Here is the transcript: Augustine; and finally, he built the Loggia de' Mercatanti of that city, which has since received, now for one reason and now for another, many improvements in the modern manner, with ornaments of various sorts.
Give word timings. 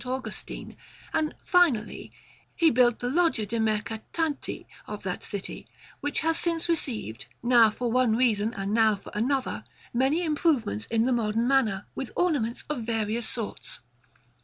Augustine; 0.03 0.75
and 1.13 1.35
finally, 1.45 2.11
he 2.55 2.71
built 2.71 2.97
the 2.97 3.07
Loggia 3.11 3.45
de' 3.45 3.59
Mercatanti 3.59 4.65
of 4.87 5.03
that 5.03 5.23
city, 5.23 5.67
which 5.99 6.21
has 6.21 6.39
since 6.39 6.67
received, 6.67 7.27
now 7.43 7.69
for 7.69 7.91
one 7.91 8.15
reason 8.15 8.51
and 8.55 8.73
now 8.73 8.95
for 8.95 9.11
another, 9.13 9.63
many 9.93 10.23
improvements 10.23 10.87
in 10.87 11.05
the 11.05 11.13
modern 11.13 11.47
manner, 11.47 11.85
with 11.93 12.09
ornaments 12.15 12.63
of 12.67 12.81
various 12.81 13.29
sorts. 13.29 13.79